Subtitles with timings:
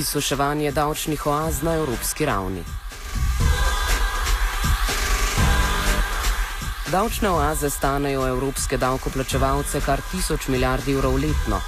[0.00, 2.62] Izsuševanje davčnih oaz na evropski ravni.
[6.92, 11.60] Davčne oaze stanejo evropske davkoplačevalce kar tisoč milijard evrov letno.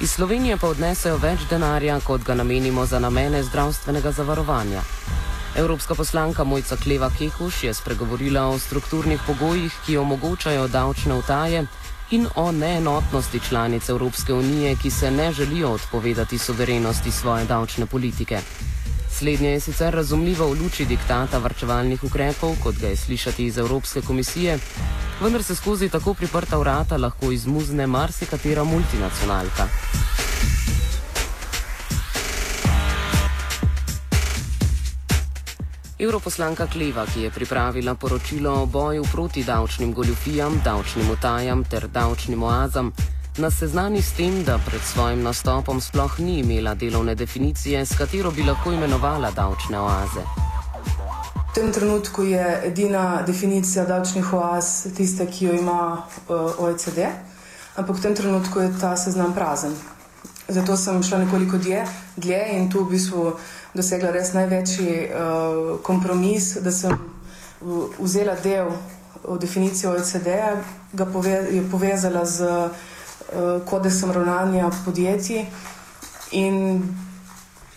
[0.00, 4.84] Iz Slovenije pa odnesejo več denarja, kot ga namenimo za namene zdravstvenega zavarovanja.
[5.56, 11.64] Evropska poslanka Mojca Kleva Kekuš je spregovorila o strukturnih pogojih, ki omogočajo davčne utaje
[12.10, 18.38] in o neenotnosti članic Evropske unije, ki se ne želijo odpovedati soverenosti svoje davčne politike.
[19.10, 24.00] Slednje je sicer razumljivo v luči diktata varčevalnih ukrepov, kot ga je slišati iz Evropske
[24.00, 24.58] komisije,
[25.20, 29.68] vendar se skozi tako priprta vrata lahko izmuzne marsikatera multinacionalka.
[35.98, 42.42] Europoslanka Kleva, ki je pripravila poročilo o boju proti davčnim goljufijam, davčnim utajam ter davčnim
[42.42, 42.92] oazam,
[43.38, 48.30] nas seznani s tem, da pred svojim nastopom sploh ni imela delovne definicije, s katero
[48.30, 50.22] bi lahko imenovala davčne oaze.
[51.50, 57.10] V tem trenutku je edina definicija davčnih oaz tista, ki jo ima uh, OECD,
[57.76, 59.74] ampak v tem trenutku je ta seznam prazen.
[60.48, 61.84] Zato sem šla nekoliko dlje,
[62.16, 63.32] dlje in tu v bistvu
[63.74, 66.94] dosegla res največji uh, kompromis, da sem
[67.98, 68.70] vzela del
[69.40, 70.54] definicije OECD-ja,
[70.92, 71.34] ga pove,
[71.70, 75.44] povezala z uh, kodeksom ravnanja podjetij
[76.32, 76.80] in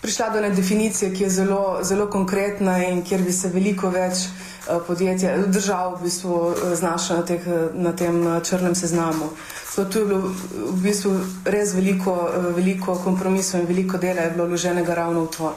[0.02, 4.26] prišla do ene definicije, ki je zelo, zelo konkretna in kjer bi se veliko več
[4.26, 6.40] uh, podjetja, držav v bistvu
[6.76, 9.30] znašla na, teh, na tem črnem seznamu.
[9.72, 10.34] So tu je bilo
[10.72, 11.14] v bistvu
[11.46, 12.16] res veliko,
[12.56, 15.54] veliko kompromisov in veliko dela je bilo vloženega ravno v to.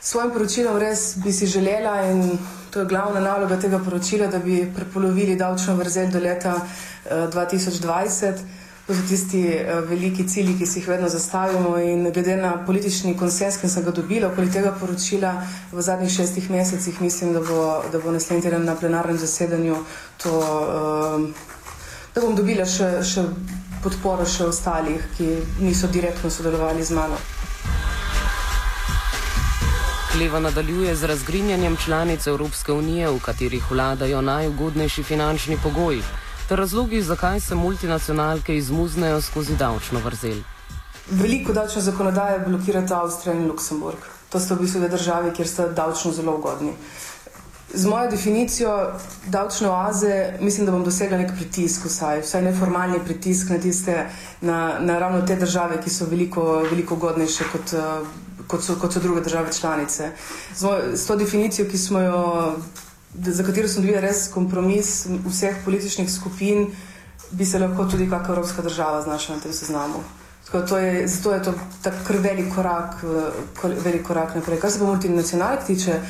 [0.00, 2.38] S svojim poročilom res bi si želela in
[2.70, 8.44] to je glavna naloga tega poročila, da bi prepolovili davčno vrzel do leta uh, 2020.
[8.86, 13.16] To so tisti uh, veliki cilji, ki si jih vedno zastavimo in glede na politični
[13.18, 15.32] konsens, ki sem ga dobila okoli tega poročila
[15.72, 19.76] v zadnjih šestih mesecih, mislim, da bo, da bo naslednji teden na plenarnem zasedanju
[20.22, 21.26] to, uh,
[22.14, 23.24] da bom dobila še, še
[23.82, 25.32] podporo še ostalih, ki
[25.66, 27.18] niso direktno sodelovali z mano.
[30.16, 36.02] Leva nadaljuje z razgrinjanjem članic Evropske unije, v katerih vladajo najugodnejši finančni pogoji,
[36.48, 40.42] ter razlogi, zakaj se multinacionalke izmuznejo skozi davčno vrzel.
[41.10, 43.98] Veliko davčne zakonodaje blokirata Avstrija in Luksemburg.
[44.30, 46.72] To sta v bistvu države, kjer sta davčno zelo ugodni.
[47.74, 48.92] Z mojo definicijo
[49.26, 54.06] davčne oaze mislim, da bom dosegla nek pritisk, vsaj, vsaj neformalni pritisk na tiste,
[54.40, 57.74] na, na ravno te države, ki so veliko, veliko ugodnejše kot.
[57.74, 58.14] Uh,
[58.46, 60.10] kot so, kot so druge države članice.
[60.54, 62.56] Z, moj, z to definicijo, jo,
[63.22, 66.66] za katero sem dobila res kompromis vseh političnih skupin,
[67.30, 70.04] bi se lahko tudi kakšna evropska država znašla na tem seznamu.
[70.52, 73.04] To je, zato je to tako velik korak,
[73.84, 74.60] velik korak naprej.
[74.60, 76.00] Kar se pa multinacionalk tiče,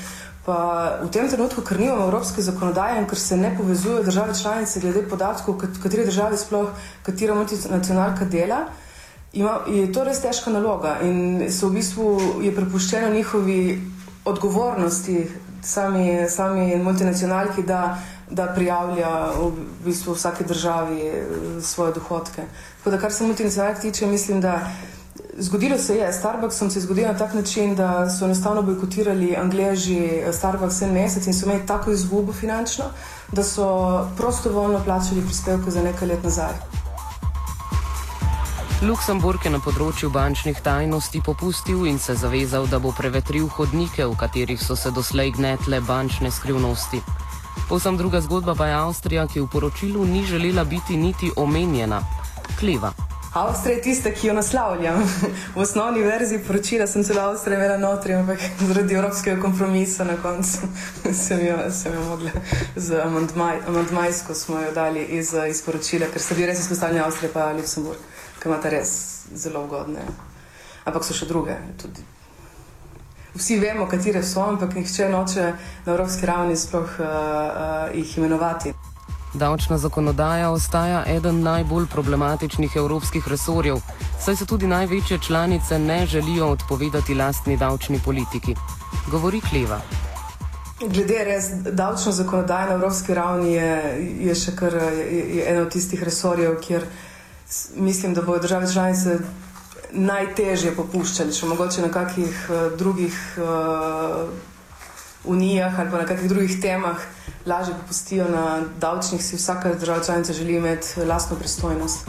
[0.45, 0.56] pa
[1.03, 5.03] v tem trenutku, ker nimamo evropske zakonodaje in ker se ne povezujejo države članice glede
[5.09, 6.69] podatkov, kateri državi sploh,
[7.03, 8.66] katera multinacionalka dela
[9.33, 12.06] ima, je to res težka naloga in so v bistvu
[12.45, 13.81] je prepuščeno njihovi
[14.25, 15.27] odgovornosti,
[15.62, 17.99] sami, sami multinacionalki, da,
[18.31, 19.53] da prijavlja v
[19.84, 21.25] bistvu vsake državi eh,
[21.62, 22.43] svoje dohodke.
[22.78, 24.61] Tako da, kar se multinacionalk tiče, mislim, da.
[25.39, 29.99] Zgodilo se je, Starbucksom se je zgodilo na tak način, da so enostavno bojkotirali Angleži
[30.05, 32.84] eh, Starbucks en mesec in so imeli tako izgubo finančno,
[33.33, 33.69] da so
[34.16, 36.85] prostovoljno plačali prispevke za nekaj let nazaj.
[38.86, 44.14] Luksemburg je na področju bančnih tajnosti popustil in se zavezal, da bo prevetril hodnike, v
[44.20, 47.00] katerih so se doslej gnetle bančne skrivnosti.
[47.66, 51.98] Povsem druga zgodba pa je Avstrija, ki v poročilu ni želela biti niti omenjena.
[52.60, 52.92] Kleva.
[53.34, 55.03] Avstrija je tista, ki jo naslavljam.
[55.56, 60.70] V osnovni verziji poročila sem celo Avstrijo imela notri, ampak zaradi evropskega kompromisa na koncu
[61.24, 62.30] sem jo, sem jo mogla
[62.76, 67.50] z amandmajsko smo jo dali iz, iz poročila, ker so bili res izpostavljeni Avstrija pa
[67.50, 68.92] Luksemburg ki imate res
[69.34, 70.04] zelo ugodne.
[70.84, 71.56] Ampak so še druge.
[71.83, 72.04] Tudi.
[73.36, 75.47] Vsi vemo, katere so, ampak nihče noče
[75.84, 78.72] na evropski ravni sploh uh, uh, jih imenovati.
[79.34, 83.83] Davčna zakonodaja ostaja eden najbolj problematičnih evropskih resorjev,
[84.21, 88.54] saj se tudi največje članice ne želijo odpovedati lastni davčni politiki.
[89.10, 89.80] Govori Kleva.
[90.80, 93.77] Glede res davčno zakonodajo na evropski ravni je,
[94.21, 96.89] je še kar je, je eno od tistih resorjev, kjer
[97.77, 99.19] mislim, da bodo države članice
[99.93, 104.28] najtežje popuščali, še mogoče na kakih uh, drugih uh,
[105.25, 106.98] unijah ali pa na kakih drugih temah
[107.47, 112.09] lažje popustijo na davčnih, si vsaka država članica želi imeti lastno pristojnost.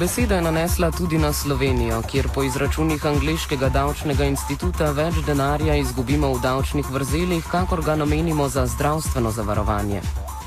[0.00, 6.32] Beseda je nanesla tudi na Slovenijo, kjer po izračunih angliškega davčnega instituta več denarja izgubimo
[6.32, 10.00] v davčnih vrzelih, kakor ga namenimo za zdravstveno zavarovanje.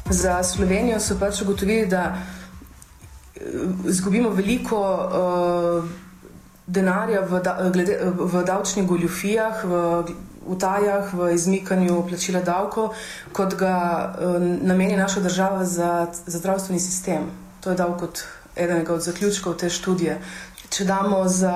[0.09, 2.42] Za Slovenijo so pač ugotovili, da eh,
[3.89, 5.89] izgubimo veliko uh,
[6.67, 9.81] denarja v, da, glede, v davčnih goljufijah, v
[10.45, 12.95] utajah, v izmikanju plačila davkov,
[13.31, 13.75] kot ga
[14.15, 17.29] uh, nameni naša država za, za zdravstveni sistem.
[17.61, 18.23] To je dal kot
[18.55, 20.19] enega od zaključkov te študije.
[20.69, 21.55] Če damo za,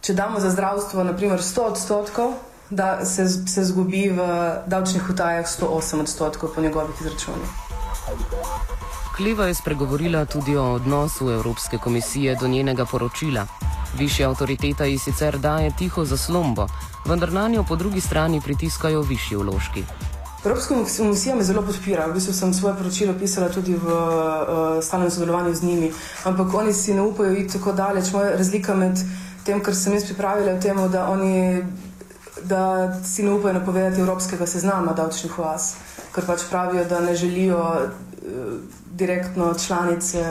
[0.00, 2.34] če damo za zdravstvo, naprimer, 100 odstotkov,
[2.70, 4.24] da se, se zgubi v
[4.66, 7.63] davčnih utajah 108 odstotkov po njegovih izračunih.
[9.16, 13.46] Kliva je spregovorila tudi o odnosu Evropske komisije do njenega poročila.
[13.98, 16.66] Višja avtoriteta ji sicer daje tiho zaslombo,
[17.06, 19.84] vendar na njo po drugi strani pritiskajo višji vložki.
[20.44, 22.06] Evropska komisija me zelo podpira.
[22.06, 25.92] V bistvu sem svoje poročilo pisala tudi v uh, stalnem sodelovanju z njimi,
[26.24, 28.12] ampak oni si ne upajo iti tako daleč.
[28.12, 28.98] Moja razlika med
[29.44, 31.62] tem, kar sem jaz pripravila, je v tem, da oni
[32.44, 32.62] da
[33.04, 35.72] si ne upajo napovedati evropskega seznama davčnih oaz,
[36.14, 38.56] ker pač pravijo, da ne želijo uh,
[38.92, 40.24] direktno članice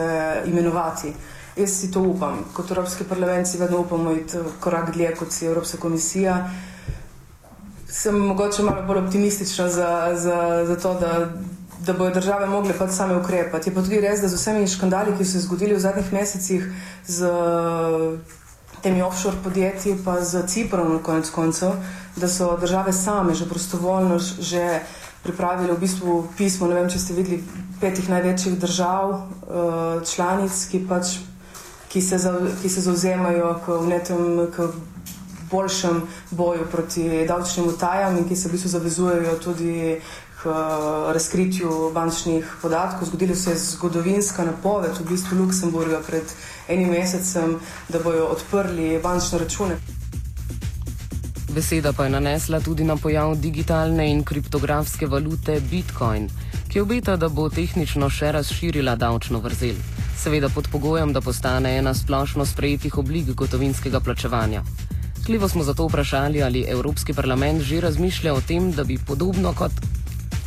[0.46, 1.14] imenovati.
[1.56, 2.44] Jaz si to upam.
[2.52, 6.38] Kot Evropski parlament si vedno upamo iti korak dlje kot si Evropska komisija
[7.94, 11.12] sem mogoče malo bolj optimistična za, za, za to, da,
[11.86, 13.70] da bodo države mogle pač same ukrepati.
[13.70, 16.66] Je pa tudi res, da z vsemi škandali, ki so se zgodili v zadnjih mesecih
[17.06, 17.30] z
[18.84, 21.74] temi offshore podjetji, pa z Ciprom na konec koncev,
[22.16, 24.80] da so države same že prostovoljno že
[25.24, 27.40] pripravili v bistvu pismo, ne vem, če ste videli,
[27.80, 31.16] petih največjih držav, eh, članic, ki pač
[31.94, 32.18] ki se,
[32.62, 34.66] ki se zauzemajo k vnetem, k
[35.50, 40.00] boljšem boju proti davčnim utajam in ki se v bistvu zavezujejo tudi
[41.12, 43.08] razkritju bančnih podatkov.
[43.08, 46.22] Zgodila se je zgodovinska napoved v bistvu Luksemburga pred
[46.68, 47.58] enim mesecem,
[47.88, 49.76] da bojo odprli bančne račune.
[51.54, 56.28] Beseda pa je nanesla tudi na pojav digitalne in kriptografske valute Bitcoin,
[56.68, 59.78] ki obeta, da bo tehnično še razširila davčno vrzel.
[60.18, 64.64] Seveda pod pogojem, da postane ena splošno sprejetih oblik gotovinskega plačevanja.
[65.26, 69.72] Kljivo smo zato vprašali, ali Evropski parlament že razmišlja o tem, da bi podobno kot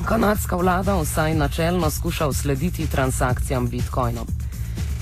[0.06, 4.26] kanadska vlada vsaj načelno skušal slediti transakcijam bitcoinov.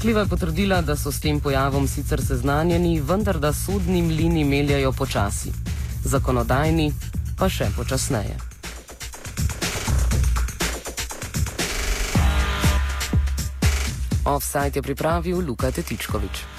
[0.02, 4.92] Kljiva je potrdila, da so s tem pojavom sicer seznanjeni, vendar da sodni mlini meljajo
[4.92, 5.52] počasi,
[6.04, 6.94] zakonodajni
[7.38, 8.38] pa še počasneje.
[14.26, 16.55] Offside je pripravil Luka Tetičkovič.